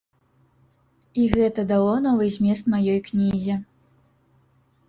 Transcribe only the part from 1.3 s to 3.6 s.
гэта дало новы змест маёй кнізе.